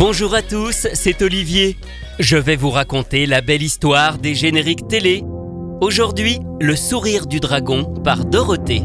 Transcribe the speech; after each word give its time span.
Bonjour 0.00 0.34
à 0.34 0.40
tous, 0.40 0.86
c'est 0.94 1.20
Olivier. 1.20 1.76
Je 2.18 2.38
vais 2.38 2.56
vous 2.56 2.70
raconter 2.70 3.26
la 3.26 3.42
belle 3.42 3.62
histoire 3.62 4.16
des 4.16 4.34
génériques 4.34 4.88
télé. 4.88 5.22
Aujourd'hui, 5.82 6.38
Le 6.58 6.74
sourire 6.74 7.26
du 7.26 7.38
dragon 7.38 7.84
par 8.02 8.24
Dorothée. 8.24 8.82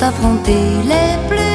Affronter 0.00 0.82
les 0.84 1.18
plus 1.28 1.51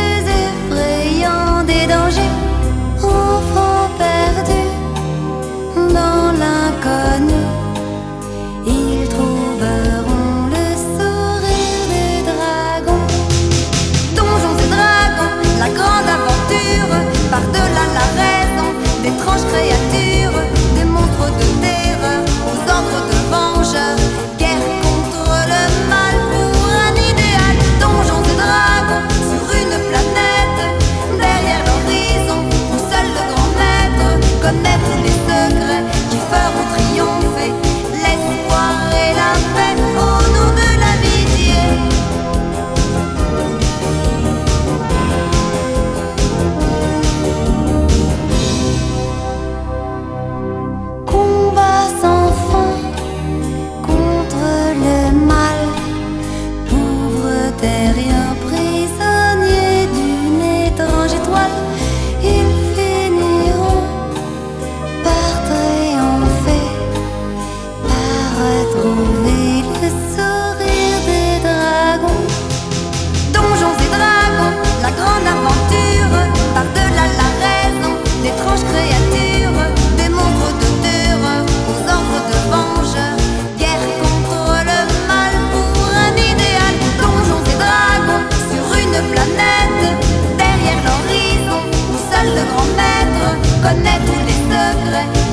tous 94.58 95.27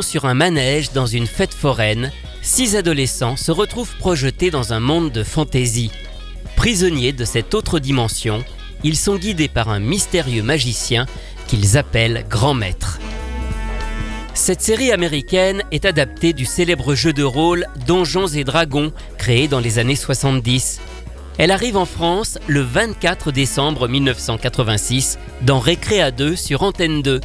sur 0.00 0.24
un 0.24 0.34
manège 0.34 0.92
dans 0.92 1.06
une 1.06 1.26
fête 1.26 1.52
foraine, 1.52 2.10
six 2.40 2.76
adolescents 2.76 3.36
se 3.36 3.52
retrouvent 3.52 3.96
projetés 3.98 4.50
dans 4.50 4.72
un 4.72 4.80
monde 4.80 5.12
de 5.12 5.22
fantaisie. 5.22 5.90
Prisonniers 6.56 7.12
de 7.12 7.26
cette 7.26 7.52
autre 7.52 7.78
dimension, 7.78 8.42
ils 8.84 8.96
sont 8.96 9.16
guidés 9.16 9.48
par 9.48 9.68
un 9.68 9.80
mystérieux 9.80 10.42
magicien 10.42 11.06
qu'ils 11.46 11.76
appellent 11.76 12.24
Grand 12.30 12.54
Maître. 12.54 13.00
Cette 14.32 14.62
série 14.62 14.92
américaine 14.92 15.62
est 15.72 15.84
adaptée 15.84 16.32
du 16.32 16.46
célèbre 16.46 16.94
jeu 16.94 17.12
de 17.12 17.24
rôle 17.24 17.66
Donjons 17.86 18.28
et 18.28 18.44
Dragons, 18.44 18.92
créé 19.18 19.46
dans 19.46 19.60
les 19.60 19.78
années 19.78 19.96
70. 19.96 20.80
Elle 21.36 21.50
arrive 21.50 21.76
en 21.76 21.86
France 21.86 22.38
le 22.46 22.60
24 22.60 23.30
décembre 23.30 23.88
1986 23.88 25.18
dans 25.42 25.58
Récréa 25.58 26.10
2 26.10 26.34
sur 26.36 26.62
Antenne 26.62 27.02
2. 27.02 27.20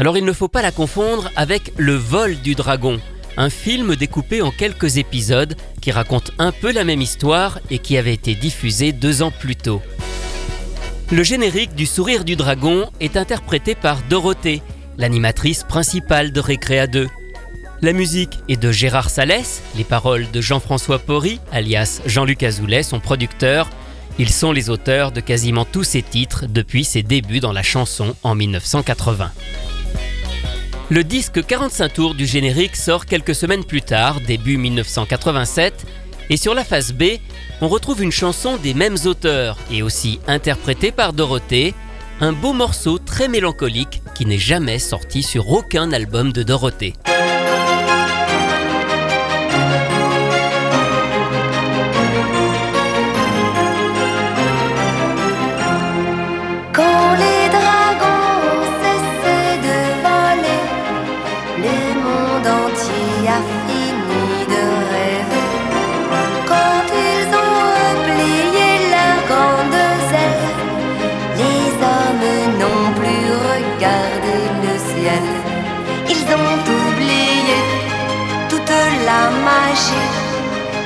Alors 0.00 0.16
il 0.16 0.24
ne 0.24 0.32
faut 0.32 0.48
pas 0.48 0.62
la 0.62 0.72
confondre 0.72 1.30
avec 1.36 1.74
Le 1.76 1.92
vol 1.94 2.36
du 2.40 2.54
dragon, 2.54 2.98
un 3.36 3.50
film 3.50 3.96
découpé 3.96 4.40
en 4.40 4.50
quelques 4.50 4.96
épisodes 4.96 5.54
qui 5.82 5.90
raconte 5.90 6.30
un 6.38 6.52
peu 6.52 6.72
la 6.72 6.84
même 6.84 7.02
histoire 7.02 7.58
et 7.68 7.80
qui 7.80 7.98
avait 7.98 8.14
été 8.14 8.34
diffusé 8.34 8.92
deux 8.92 9.20
ans 9.20 9.30
plus 9.30 9.56
tôt. 9.56 9.82
Le 11.12 11.22
générique 11.22 11.74
du 11.74 11.84
Sourire 11.84 12.24
du 12.24 12.34
Dragon 12.34 12.88
est 12.98 13.18
interprété 13.18 13.74
par 13.74 14.00
Dorothée, 14.08 14.62
l'animatrice 14.96 15.64
principale 15.64 16.32
de 16.32 16.40
Récréa 16.40 16.86
2. 16.86 17.06
La 17.82 17.92
musique 17.92 18.38
est 18.48 18.56
de 18.56 18.72
Gérard 18.72 19.10
Salès, 19.10 19.60
les 19.76 19.84
paroles 19.84 20.30
de 20.30 20.40
Jean-François 20.40 20.98
Porry, 20.98 21.40
alias 21.52 22.00
Jean-Luc 22.06 22.42
Azoulay, 22.42 22.84
son 22.84 23.00
producteur. 23.00 23.68
Ils 24.18 24.30
sont 24.30 24.52
les 24.52 24.70
auteurs 24.70 25.12
de 25.12 25.20
quasiment 25.20 25.66
tous 25.66 25.84
ses 25.84 26.00
titres 26.00 26.46
depuis 26.48 26.84
ses 26.84 27.02
débuts 27.02 27.40
dans 27.40 27.52
la 27.52 27.62
chanson 27.62 28.16
en 28.22 28.34
1980. 28.34 29.30
Le 30.92 31.04
disque 31.04 31.46
45 31.46 31.92
tours 31.92 32.14
du 32.16 32.26
générique 32.26 32.74
sort 32.74 33.06
quelques 33.06 33.36
semaines 33.36 33.62
plus 33.62 33.80
tard, 33.80 34.20
début 34.20 34.56
1987, 34.56 35.86
et 36.30 36.36
sur 36.36 36.52
la 36.52 36.64
face 36.64 36.92
B, 36.92 37.04
on 37.60 37.68
retrouve 37.68 38.02
une 38.02 38.10
chanson 38.10 38.56
des 38.56 38.74
mêmes 38.74 38.96
auteurs 39.04 39.56
et 39.70 39.82
aussi 39.82 40.18
interprétée 40.26 40.90
par 40.90 41.12
Dorothée, 41.12 41.74
un 42.20 42.32
beau 42.32 42.52
morceau 42.52 42.98
très 42.98 43.28
mélancolique 43.28 44.02
qui 44.16 44.26
n'est 44.26 44.36
jamais 44.36 44.80
sorti 44.80 45.22
sur 45.22 45.52
aucun 45.52 45.92
album 45.92 46.32
de 46.32 46.42
Dorothée. 46.42 46.94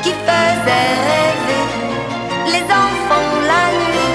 Qui 0.03 0.11
faisait 0.11 0.93
rêver 1.09 1.65
les 2.53 2.65
enfants 2.65 3.33
la 3.51 3.65
nuit. 3.81 4.15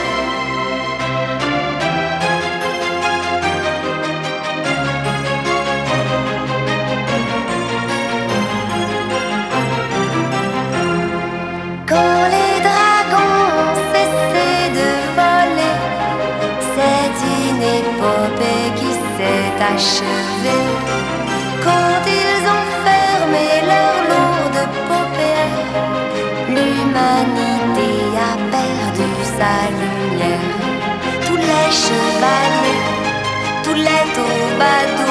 Quand 11.88 12.24
les 12.36 12.56
dragons 12.68 13.42
ont 13.66 13.76
cessé 13.92 14.50
de 14.80 14.90
voler, 15.18 15.78
c'est 16.76 17.16
une 17.26 17.64
épopée 17.80 18.66
qui 18.76 18.92
s'est 19.16 19.64
achevée. 19.74 20.69
a 28.32 28.36
perdu 28.54 29.10
sa 29.38 29.54
lumière. 29.80 30.58
Tous 31.26 31.40
les 31.50 31.68
chevaliers, 31.84 32.86
tous 33.64 33.80
les 33.88 34.04
troubadours. 34.16 35.09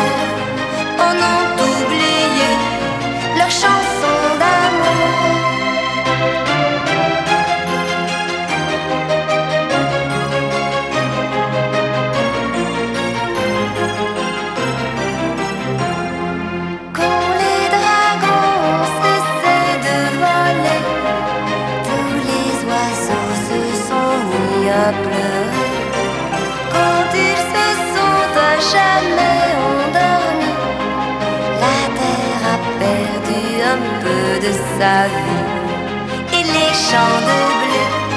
Et 34.81 36.45
les 36.45 36.73
champs 36.87 37.21
de 37.27 37.37
blé 37.67 38.08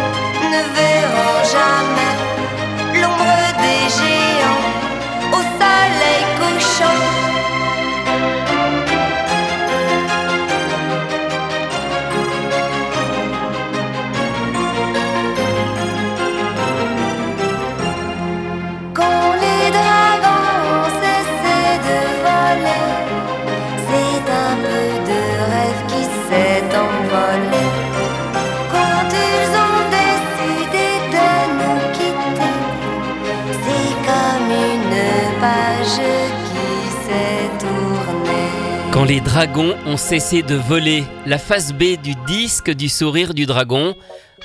les 39.11 39.19
dragons 39.19 39.75
ont 39.85 39.97
cessé 39.97 40.41
de 40.41 40.55
voler, 40.55 41.03
la 41.25 41.37
face 41.37 41.73
B 41.73 42.01
du 42.01 42.15
disque 42.27 42.71
du 42.71 42.87
sourire 42.87 43.33
du 43.33 43.45
dragon. 43.45 43.93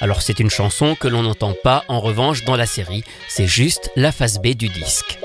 Alors 0.00 0.22
c'est 0.22 0.40
une 0.40 0.50
chanson 0.50 0.96
que 0.96 1.06
l'on 1.06 1.22
n'entend 1.22 1.54
pas 1.62 1.84
en 1.86 2.00
revanche 2.00 2.44
dans 2.44 2.56
la 2.56 2.66
série, 2.66 3.04
c'est 3.28 3.46
juste 3.46 3.92
la 3.94 4.10
face 4.10 4.40
B 4.40 4.54
du 4.54 4.68
disque. 4.68 5.20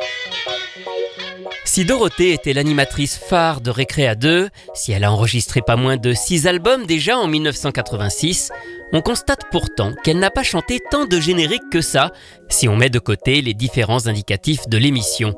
Si 1.66 1.86
Dorothée 1.86 2.34
était 2.34 2.54
l'animatrice 2.54 3.18
phare 3.18 3.62
de 3.62 3.72
Récréa 3.72 4.14
2, 4.14 4.50
si 4.76 4.92
elle 4.92 5.04
a 5.04 5.12
enregistré 5.12 5.64
pas 5.64 5.76
moins 5.76 5.98
de 5.98 6.14
6 6.14 6.46
albums 6.46 6.86
déjà 6.86 7.18
en 7.18 7.28
1986, 7.28 8.52
on 8.94 9.02
constate 9.02 9.46
pourtant 9.50 9.96
qu'elle 10.04 10.20
n'a 10.20 10.30
pas 10.30 10.44
chanté 10.44 10.80
tant 10.92 11.06
de 11.06 11.20
génériques 11.20 11.72
que 11.72 11.82
ça, 11.82 12.12
si 12.48 12.70
on 12.70 12.76
met 12.76 12.92
de 12.92 13.00
côté 13.00 13.42
les 13.42 13.56
différents 13.56 14.06
indicatifs 14.06 14.70
de 14.70 14.78
l'émission. 14.78 15.34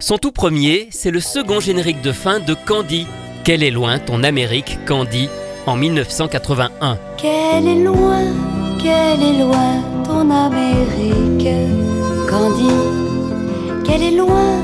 Son 0.00 0.16
tout 0.16 0.32
premier, 0.32 0.88
c'est 0.90 1.10
le 1.10 1.20
second 1.20 1.60
générique 1.60 2.00
de 2.00 2.12
fin 2.12 2.40
de 2.40 2.54
Candy. 2.54 3.06
Quelle 3.44 3.62
est 3.62 3.70
loin 3.70 3.98
ton 3.98 4.22
Amérique, 4.22 4.78
Candy, 4.86 5.28
en 5.66 5.76
1981. 5.76 6.98
Quelle 7.18 7.68
est 7.68 7.84
loin, 7.84 8.22
quelle 8.78 9.22
est 9.22 9.38
loin 9.38 9.82
ton 10.02 10.30
Amérique, 10.30 11.48
Candy? 12.26 12.72
Quelle 13.84 14.02
est 14.02 14.16
loin 14.16 14.62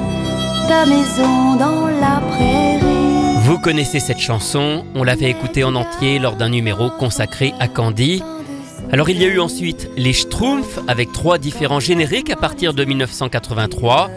ta 0.66 0.86
maison 0.86 1.56
dans 1.58 1.88
la 1.88 2.22
prairie? 2.30 3.36
Vous 3.42 3.58
connaissez 3.58 4.00
cette 4.00 4.18
chanson, 4.18 4.86
on 4.94 5.04
l'avait 5.04 5.28
écoutée 5.28 5.62
en 5.62 5.74
entier 5.74 6.18
lors 6.18 6.36
d'un 6.36 6.48
numéro 6.48 6.88
consacré 6.88 7.52
à 7.60 7.68
Candy. 7.68 8.22
Alors 8.92 9.10
il 9.10 9.20
y 9.20 9.24
a 9.26 9.28
eu 9.28 9.40
ensuite 9.40 9.90
les 9.98 10.14
Schtroumpfs 10.14 10.80
avec 10.88 11.12
trois 11.12 11.36
différents 11.36 11.80
génériques 11.80 12.30
à 12.30 12.36
partir 12.36 12.72
de 12.72 12.86
1983. 12.86 14.08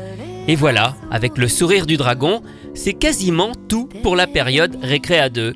Et 0.47 0.55
voilà, 0.55 0.95
avec 1.09 1.37
le 1.37 1.47
sourire 1.47 1.85
du 1.85 1.95
dragon, 1.95 2.41
c'est 2.73 2.93
quasiment 2.93 3.53
tout 3.69 3.87
pour 4.01 4.17
la 4.17 4.27
période 4.27 4.77
Récréa 4.81 5.29
2. 5.29 5.53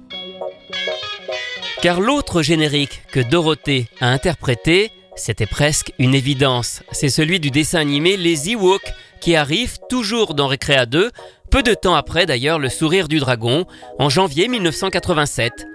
Car 1.82 2.00
l'autre 2.00 2.42
générique 2.42 3.02
que 3.12 3.20
Dorothée 3.20 3.88
a 4.00 4.08
interprété, 4.08 4.92
c'était 5.18 5.46
presque 5.46 5.92
une 6.00 6.16
évidence. 6.16 6.84
C'est 6.94 7.10
celui 7.10 7.42
du 7.42 7.52
dessin 7.52 7.80
animé 7.80 8.16
Les 8.16 8.52
Ewoks 8.52 8.94
qui 9.20 9.36
arrive 9.36 9.78
toujours 9.90 10.34
dans 10.34 10.48
Récréa 10.48 10.86
2, 10.86 11.12
peu 11.52 11.64
de 11.64 11.74
temps 11.74 11.96
après 11.96 12.26
d'ailleurs 12.26 12.58
Le 12.58 12.70
Sourire 12.70 13.10
du 13.10 13.20
Dragon, 13.20 13.66
en 14.00 14.08
janvier 14.08 14.48
1987. 14.48 15.68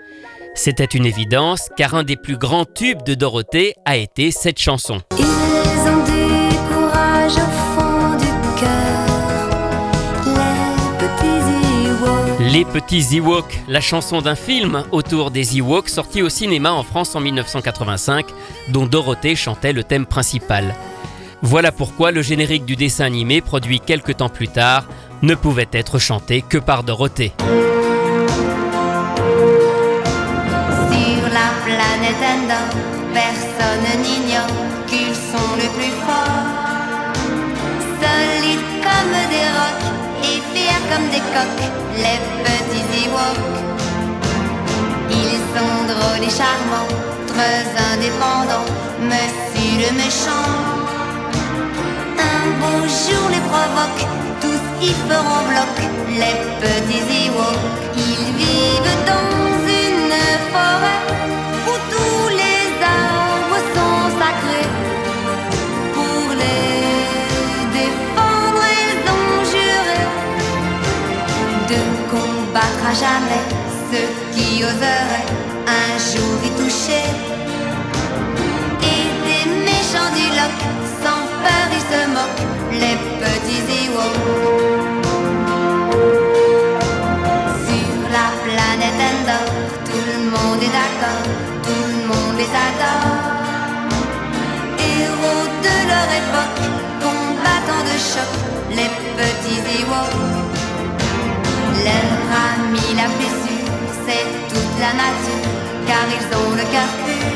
C'était 0.55 0.85
une 0.85 1.05
évidence 1.05 1.69
car 1.77 1.95
un 1.95 2.03
des 2.03 2.17
plus 2.17 2.39
grands 2.39 2.65
tubes 2.65 3.03
de 3.05 3.15
Dorothée 3.15 3.75
a 3.85 3.97
été 3.97 4.31
cette 4.31 4.59
chanson. 4.59 5.03
Les 12.53 12.67
petits 12.67 13.17
Ewoks, 13.17 13.61
la 13.67 13.81
chanson 13.81 14.21
d'un 14.21 14.35
film 14.35 14.85
autour 14.93 15.31
des 15.31 15.57
Ewoks 15.57 15.89
sorti 15.89 16.21
au 16.21 16.29
cinéma 16.29 16.71
en 16.71 16.83
France 16.83 17.17
en 17.17 17.21
1985, 17.21 18.27
dont 18.69 18.85
Dorothée 18.85 19.37
chantait 19.37 19.73
le 19.73 19.85
thème 19.85 20.05
principal. 20.05 20.75
Voilà 21.41 21.73
pourquoi 21.73 22.11
le 22.11 22.21
générique 22.21 22.67
du 22.67 22.77
dessin 22.77 23.07
animé, 23.07 23.41
produit 23.41 23.81
quelques 23.81 24.19
temps 24.19 24.29
plus 24.29 24.49
tard, 24.49 24.85
ne 25.23 25.35
pouvait 25.35 25.69
être 25.73 25.99
chanté 25.99 26.43
que 26.43 26.59
par 26.59 26.83
Dorothée. 26.83 27.33
Charmants, 46.37 46.89
très 47.27 47.65
indépendants, 47.93 48.69
monsieur 49.11 49.77
le 49.85 49.91
méchant. 50.01 50.51
Un 52.33 52.45
beau 52.61 52.81
jour 53.01 53.25
les 53.35 53.45
provoque, 53.53 54.03
tous 54.41 54.65
y 54.89 54.93
feront 55.09 55.45
bloc, 55.51 55.77
les 56.21 56.37
petits 56.63 57.05
Ewoks. 57.27 57.65
Ils 57.97 58.29
vivent 58.41 58.99
dans 59.13 59.53
une 59.85 60.17
forêt 60.53 61.03
où 61.71 61.75
tous 61.93 62.29
les 62.41 62.67
arbres 63.03 63.61
sont 63.77 64.03
sacrés. 64.21 64.71
Pour 65.97 66.27
les 66.43 66.73
défendre, 67.79 68.65
ils 68.85 69.01
ont 69.19 69.39
juré 69.55 70.01
de 71.71 71.81
combattre 72.13 72.85
à 72.91 72.95
jamais 73.05 73.45
ceux 73.91 74.11
qui 74.35 74.65
oseraient 74.65 75.42
un 75.67 75.99
jour 75.99 76.37
y 76.45 76.51
toucher. 76.61 77.07
Et 78.93 79.05
des 79.27 79.45
méchants 79.69 80.13
du 80.19 80.27
loc, 80.39 80.57
sans 81.03 81.23
peur 81.43 81.67
ils 81.79 81.87
se 81.91 82.01
moquent, 82.17 82.47
les 82.73 82.97
petits 83.21 83.65
Ewoks. 83.85 84.21
Sur 87.67 87.95
la 88.17 88.27
planète 88.45 89.01
Endor, 89.11 89.47
tout 89.87 90.05
le 90.11 90.19
monde 90.35 90.61
est 90.63 90.75
d'accord, 90.79 91.25
tout 91.65 91.85
le 91.93 91.99
monde 92.11 92.37
les 92.41 92.53
adore. 92.69 93.33
Héros 94.79 95.47
de 95.67 95.75
leur 95.91 96.09
époque, 96.23 96.63
combattants 97.05 97.85
de 97.91 97.97
choc, 98.11 98.33
les 98.71 98.91
petits 99.17 99.63
Ewoks. 99.81 100.31
Leur 101.85 102.11
ami 102.47 102.85
la 102.97 103.09
plus 103.17 103.35
sûre, 103.43 103.73
c'est 104.07 104.27
toute 104.49 104.75
la 104.79 104.93
nature, 105.03 105.42
car 105.93 106.09
ils 106.19 106.29
ont 106.41 106.53
le 106.61 106.65
pur. 107.05 107.29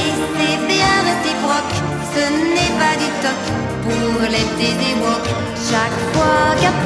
Et 0.00 0.10
c'est 0.34 0.58
bien 0.72 0.94
réciproque, 1.08 1.76
ce 2.14 2.24
n'est 2.54 2.74
pas 2.80 2.94
du 3.02 3.08
toc 3.24 3.42
pour 3.84 4.18
les 4.34 4.46
petits 4.50 4.76
Ewoks. 4.90 5.30
Chaque 5.70 5.98
fois 6.12 6.46
qu'un 6.60 6.76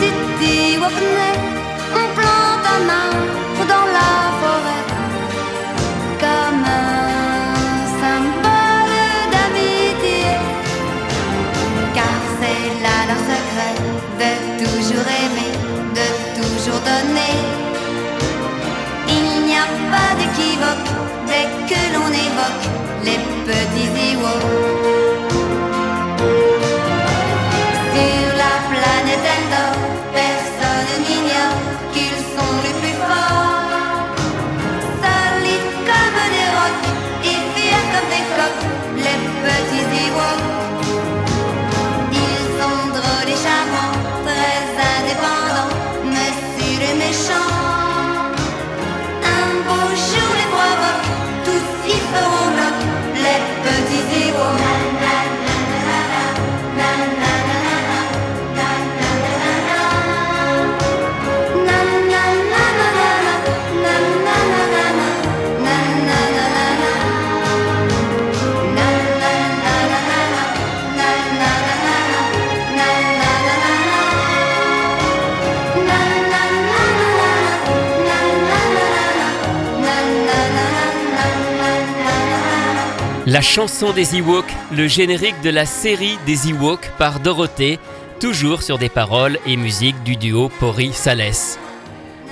petit 0.00 0.74
Ewok 0.74 0.96
naît, 1.16 1.38
on 2.00 2.06
plante 2.18 2.66
un 2.76 2.84
arbre 3.06 3.64
dans 3.72 3.86
la 3.96 4.10
petits 23.50 23.98
Ewoks. 24.06 24.99
La 83.30 83.42
chanson 83.42 83.92
des 83.92 84.16
Ewoks, 84.16 84.52
le 84.72 84.88
générique 84.88 85.40
de 85.40 85.50
la 85.50 85.64
série 85.64 86.18
des 86.26 86.48
Ewoks 86.48 86.90
par 86.98 87.20
Dorothée, 87.20 87.78
toujours 88.18 88.60
sur 88.60 88.76
des 88.76 88.88
paroles 88.88 89.38
et 89.46 89.56
musiques 89.56 90.02
du 90.02 90.16
duo 90.16 90.50
Pori-Salès. 90.58 91.56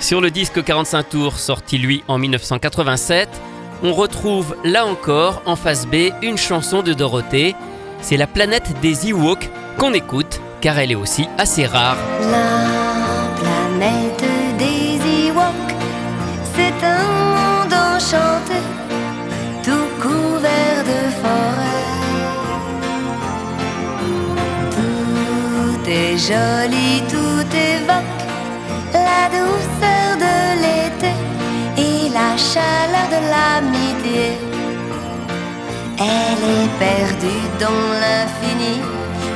Sur 0.01 0.21
le 0.21 0.33
disque 0.33 0.65
45 0.65 1.09
tours 1.09 1.39
sorti 1.39 1.79
lui 1.79 2.03
en 2.09 2.19
1987, 2.19 3.29
on 3.85 3.93
retrouve 3.93 4.57
là 4.65 4.87
encore 4.87 5.41
en 5.47 5.55
face 5.55 5.87
B 5.87 6.11
une 6.21 6.37
chanson 6.37 6.83
de 6.83 6.93
Dorothée. 6.93 7.55
C'est 8.01 8.17
la 8.17 8.27
planète 8.27 8.75
des 8.83 9.07
Ewoks 9.07 9.49
qu'on 9.79 9.93
écoute 9.95 10.41
car 10.61 10.81
elle 10.81 10.91
est 10.91 10.97
aussi 10.97 11.29
assez 11.39 11.65
rare. 11.65 11.97
Est 26.19 26.33
joli, 26.33 27.03
tout 27.09 27.49
évoque 27.75 28.23
la 28.93 29.23
douceur 29.37 30.11
de 30.25 30.37
l'été 30.63 31.13
et 31.77 32.09
la 32.11 32.37
chaleur 32.37 33.07
de 33.15 33.21
l'amitié. 33.33 34.39
Elle 35.99 36.45
est 36.59 36.73
perdue 36.79 37.47
dans 37.61 37.83
l'infini 38.03 38.81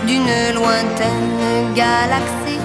d'une 0.06 0.54
lointaine 0.54 1.72
galaxie 1.74 2.62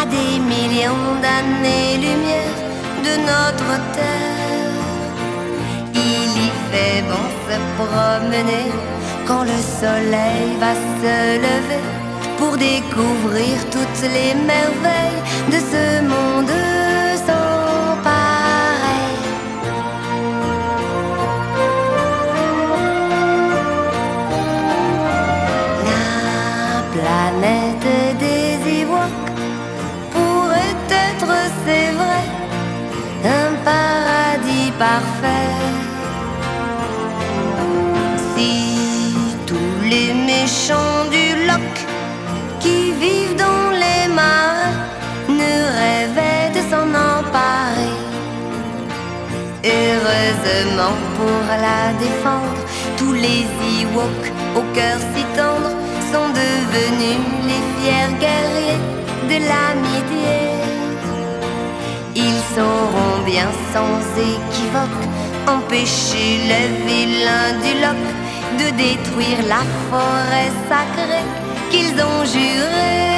à 0.00 0.04
des 0.06 0.38
millions 0.38 1.14
d'années-lumière 1.22 2.58
de 3.06 3.12
notre 3.30 3.72
Terre. 3.92 4.84
Il 5.94 6.30
y 6.44 6.50
fait 6.70 7.02
bon 7.10 7.26
se 7.46 7.56
promener 7.78 8.70
quand 9.26 9.42
le 9.42 9.58
soleil 9.80 10.56
va 10.60 10.74
se 10.74 11.38
lever 11.38 12.05
pour 12.38 12.56
découvrir 12.56 13.56
toutes 13.70 14.02
les 14.02 14.34
merveilles 14.34 15.22
de 15.48 15.58
ce 15.72 16.02
monde 16.02 16.54
sans 17.26 17.96
pareil. 18.02 19.16
La 26.54 26.82
planète 26.94 28.18
des 28.24 28.80
Ewoks 28.80 29.30
pourrait 30.12 30.80
être, 31.08 31.32
c'est 31.64 31.90
vrai, 31.92 32.24
un 33.24 33.50
paradis 33.64 34.72
parfait. 34.78 35.35
Pour 51.16 51.42
la 51.48 51.92
défendre, 51.98 52.62
tous 52.96 53.12
les 53.12 53.44
Ewoks 53.80 54.30
au 54.54 54.62
cœur 54.74 54.98
si 55.12 55.24
tendre 55.34 55.72
sont 56.12 56.28
devenus 56.28 57.18
les 57.48 57.62
fiers 57.74 58.14
guerriers 58.20 58.82
de 59.30 59.38
l'amitié. 59.48 60.38
Ils 62.14 62.42
sauront 62.54 63.24
bien 63.24 63.48
sans 63.72 63.98
équivoque 64.20 65.04
empêcher 65.48 66.38
les 66.50 66.68
vilains 66.86 67.54
du 67.64 67.72
loch 67.82 68.08
de 68.60 68.70
détruire 68.76 69.42
la 69.48 69.62
forêt 69.90 70.52
sacrée 70.68 71.26
qu'ils 71.70 72.00
ont 72.00 72.24
juré 72.24 73.15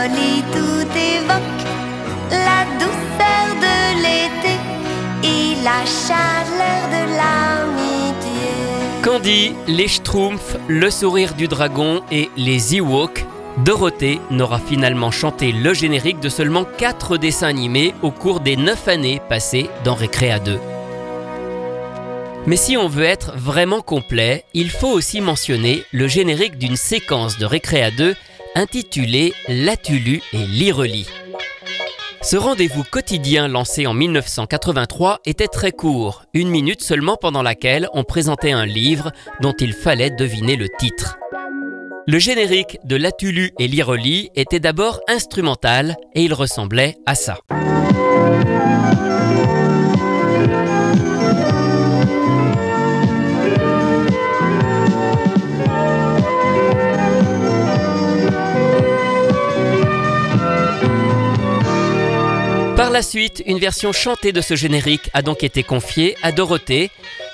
joli, 0.00 0.42
tout. 0.52 0.70
Candy, 9.02 9.54
les 9.66 9.88
Schtroumpfs, 9.88 10.56
le 10.68 10.90
sourire 10.90 11.32
du 11.34 11.48
dragon 11.48 12.02
et 12.12 12.28
les 12.36 12.76
Ewoks, 12.76 13.24
Dorothée 13.64 14.20
n'aura 14.30 14.58
finalement 14.58 15.10
chanté 15.10 15.52
le 15.52 15.72
générique 15.72 16.20
de 16.20 16.28
seulement 16.28 16.64
4 16.64 17.16
dessins 17.16 17.48
animés 17.48 17.94
au 18.02 18.10
cours 18.10 18.40
des 18.40 18.56
9 18.56 18.88
années 18.88 19.20
passées 19.28 19.70
dans 19.84 19.94
Récréa 19.94 20.38
2. 20.38 20.60
Mais 22.46 22.56
si 22.56 22.76
on 22.76 22.88
veut 22.88 23.04
être 23.04 23.32
vraiment 23.36 23.80
complet, 23.80 24.44
il 24.52 24.70
faut 24.70 24.90
aussi 24.90 25.22
mentionner 25.22 25.82
le 25.92 26.06
générique 26.06 26.58
d'une 26.58 26.76
séquence 26.76 27.38
de 27.38 27.46
Récréa 27.46 27.90
2 27.90 28.14
intitulée 28.54 29.32
Latulu 29.48 30.22
et 30.32 30.46
l'Ireli. 30.46 31.06
Ce 32.22 32.36
rendez-vous 32.36 32.84
quotidien 32.84 33.48
lancé 33.48 33.86
en 33.86 33.94
1983 33.94 35.20
était 35.24 35.48
très 35.48 35.72
court, 35.72 36.24
une 36.34 36.50
minute 36.50 36.82
seulement 36.82 37.16
pendant 37.16 37.42
laquelle 37.42 37.88
on 37.94 38.04
présentait 38.04 38.52
un 38.52 38.66
livre 38.66 39.12
dont 39.40 39.54
il 39.58 39.72
fallait 39.72 40.10
deviner 40.10 40.56
le 40.56 40.68
titre. 40.78 41.18
Le 42.06 42.18
générique 42.18 42.78
de 42.84 42.96
Latulu 42.96 43.52
et 43.58 43.68
l'Ireli 43.68 44.30
était 44.34 44.60
d'abord 44.60 45.00
instrumental 45.08 45.96
et 46.14 46.24
il 46.24 46.34
ressemblait 46.34 46.96
à 47.06 47.14
ça. 47.14 47.38
Par 62.90 62.96
la 62.96 63.02
suite, 63.02 63.40
une 63.46 63.60
version 63.60 63.92
chantée 63.92 64.32
de 64.32 64.40
ce 64.40 64.56
générique 64.56 65.10
a 65.14 65.22
donc 65.22 65.44
été 65.44 65.62
confiée 65.62 66.16
à 66.24 66.32
Dorothée. 66.32 66.90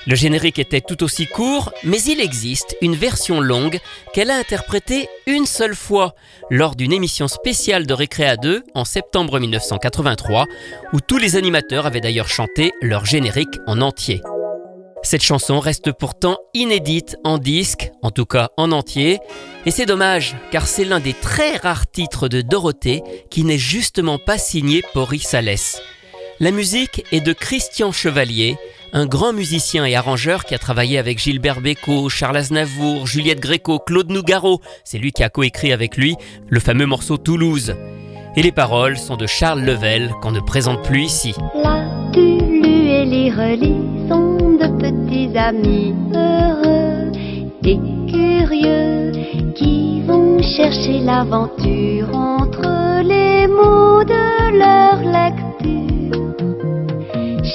Le 0.07 0.15
générique 0.15 0.59
était 0.59 0.83
tout 0.83 1.03
aussi 1.03 1.27
court, 1.27 1.73
mais 1.83 1.97
il 2.03 2.21
existe 2.21 2.77
une 2.83 2.95
version 2.95 3.41
longue 3.41 3.79
qu'elle 4.13 4.31
a 4.31 4.37
interprétée 4.37 5.09
une 5.27 5.47
seule 5.47 5.75
fois 5.75 6.15
lors 6.51 6.77
d'une 6.77 6.93
émission 6.93 7.27
spéciale 7.27 7.87
de 7.87 7.95
Récréa 7.95 8.37
2 8.37 8.65
en 8.75 8.85
septembre 8.85 9.41
1983, 9.41 10.45
où 10.93 11.01
tous 11.01 11.17
les 11.17 11.37
animateurs 11.37 11.87
avaient 11.87 12.03
d'ailleurs 12.03 12.29
chanté 12.29 12.73
leur 12.83 13.07
générique 13.07 13.59
en 13.67 13.81
entier. 13.81 14.21
Cette 15.07 15.23
chanson 15.23 15.61
reste 15.61 15.93
pourtant 15.93 16.37
inédite 16.53 17.17
en 17.23 17.39
disque, 17.39 17.93
en 18.03 18.11
tout 18.11 18.27
cas 18.27 18.49
en 18.57 18.73
entier, 18.73 19.21
et 19.65 19.71
c'est 19.71 19.87
dommage 19.87 20.35
car 20.51 20.67
c'est 20.67 20.85
l'un 20.85 20.99
des 20.99 21.13
très 21.13 21.59
rares 21.59 21.89
titres 21.89 22.27
de 22.27 22.41
Dorothée 22.41 23.05
qui 23.31 23.45
n'est 23.45 23.57
justement 23.57 24.19
pas 24.19 24.37
signé 24.37 24.83
Pori 24.95 25.21
Salès. 25.21 25.81
La 26.41 26.51
musique 26.51 27.05
est 27.13 27.21
de 27.21 27.33
Christian 27.33 27.93
Chevalier, 27.93 28.57
un 28.93 29.07
grand 29.07 29.33
musicien 29.33 29.85
et 29.85 29.95
arrangeur 29.95 30.45
qui 30.45 30.57
a 30.57 30.59
travaillé 30.59 30.99
avec 30.99 31.21
Gilbert 31.21 31.61
Bécaud, 31.61 32.09
Charles 32.09 32.39
Aznavour, 32.39 33.07
Juliette 33.07 33.39
Gréco, 33.39 33.79
Claude 33.79 34.11
Nougaro, 34.11 34.61
c'est 34.83 34.99
lui 34.99 35.13
qui 35.13 35.23
a 35.23 35.29
coécrit 35.29 35.73
avec 35.73 35.97
lui 35.97 36.17
le 36.49 36.59
fameux 36.59 36.87
morceau 36.87 37.17
Toulouse. 37.17 37.77
Et 38.35 38.43
les 38.43 38.51
paroles 38.51 38.99
sont 38.99 39.17
de 39.17 39.29
Charles 39.29 39.63
Level 39.63 40.11
qu'on 40.21 40.33
ne 40.33 40.41
présente 40.41 40.83
plus 40.83 41.05
ici. 41.05 41.33
Et 42.13 43.05
les 43.05 43.31
relis 43.31 44.09
sont 44.09 44.26
de 44.57 44.69
petits 44.79 45.37
amis 45.37 45.95
heureux 46.15 47.13
et 47.65 47.79
curieux 48.11 49.13
qui 49.55 50.01
vont 50.03 50.41
chercher 50.41 51.01
l'aventure 51.01 52.09
entre 52.15 53.03
les 53.03 53.47
mots 53.47 54.03
de 54.05 54.59
leur 54.63 54.97
lecture. 55.19 56.35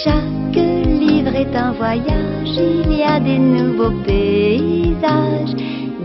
Chaque 0.04 0.56
livre 0.56 1.36
est 1.36 1.56
un 1.56 1.72
voyage, 1.72 2.54
il 2.58 2.98
y 2.98 3.04
a 3.04 3.20
des 3.20 3.40
nouveaux 3.40 3.96
paysages, 4.06 5.56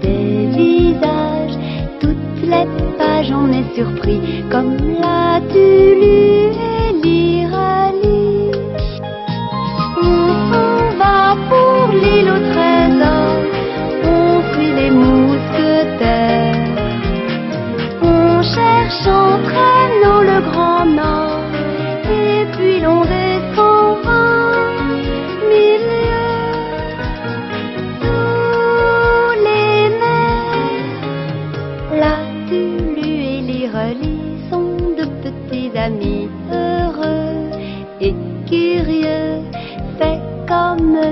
des 0.01 0.47
visages, 0.57 1.59
toutes 2.01 2.43
les 2.43 2.67
pages 2.97 3.33
on 3.33 3.53
est 3.53 3.75
surpris 3.75 4.21
comme 4.51 4.77
la 5.01 5.41
Tulu 5.53 6.53
et 6.53 6.93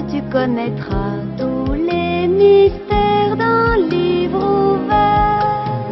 tu 0.03 0.21
connaîtras 0.31 1.19
tous 1.39 1.73
les 1.73 2.27
mystères 2.27 3.37
d'un 3.37 3.77
livre 3.77 4.39
ouvert. 4.39 5.87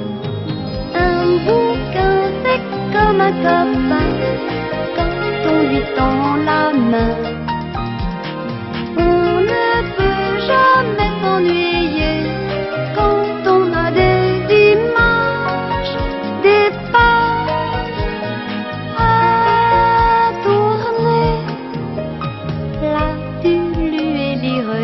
Un 0.94 1.25
bouquin, 1.44 2.16
c'est 2.42 2.62
comme 2.92 3.21
un 3.21 3.32
copain 3.47 4.11
quand 4.97 5.50
on 5.52 5.59
lui 5.68 5.82
tend 5.97 6.41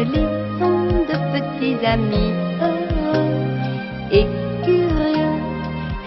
relis 0.09 0.59
sont 0.59 1.05
de 1.09 1.17
petits 1.33 1.87
amis 1.87 2.33
heureux 2.61 3.35
et 4.11 4.27
curieux. 4.65 5.39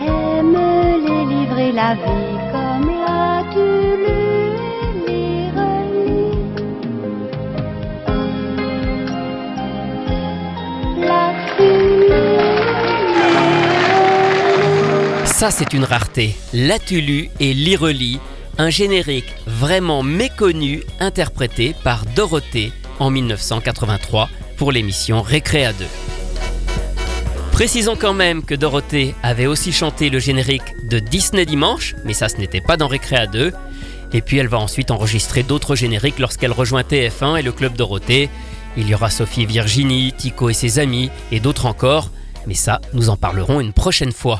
Aime 0.01 0.57
les 1.05 1.25
livres 1.33 1.59
et 1.59 1.71
la 1.71 1.93
vie 1.95 2.37
comme 2.51 2.89
là, 2.89 3.43
tu 3.51 3.65
lis, 4.05 5.51
relis. 5.55 6.37
Lis, 10.97 11.41
Ça, 15.25 15.49
c'est 15.49 15.73
une 15.73 15.85
rareté. 15.85 16.35
L'Atulu 16.53 17.29
et 17.39 17.53
l'Irelie, 17.53 18.19
un 18.57 18.69
générique 18.69 19.33
vraiment 19.47 20.03
méconnu 20.03 20.83
interprété 20.99 21.73
par 21.83 22.05
Dorothée 22.15 22.71
en 23.01 23.09
1983 23.09 24.29
pour 24.57 24.71
l'émission 24.71 25.23
Récréa 25.23 25.73
2. 25.73 25.85
Précisons 27.51 27.95
quand 27.99 28.13
même 28.13 28.43
que 28.43 28.53
Dorothée 28.53 29.15
avait 29.23 29.47
aussi 29.47 29.71
chanté 29.71 30.09
le 30.11 30.19
générique 30.19 30.75
de 30.87 30.99
Disney 30.99 31.45
Dimanche, 31.45 31.95
mais 32.05 32.13
ça 32.13 32.29
ce 32.29 32.37
n'était 32.37 32.61
pas 32.61 32.77
dans 32.77 32.87
Récréa 32.87 33.25
2. 33.25 33.53
Et 34.13 34.21
puis 34.21 34.37
elle 34.37 34.47
va 34.47 34.59
ensuite 34.59 34.91
enregistrer 34.91 35.41
d'autres 35.41 35.75
génériques 35.75 36.19
lorsqu'elle 36.19 36.51
rejoint 36.51 36.83
TF1 36.83 37.39
et 37.39 37.41
le 37.41 37.51
Club 37.51 37.75
Dorothée. 37.75 38.29
Il 38.77 38.87
y 38.87 38.93
aura 38.93 39.09
Sophie 39.09 39.47
Virginie, 39.47 40.13
Tico 40.15 40.49
et 40.49 40.53
ses 40.53 40.77
amis 40.77 41.09
et 41.31 41.39
d'autres 41.39 41.65
encore. 41.65 42.11
Mais 42.45 42.53
ça, 42.53 42.81
nous 42.93 43.09
en 43.09 43.17
parlerons 43.17 43.61
une 43.61 43.73
prochaine 43.73 44.11
fois. 44.11 44.39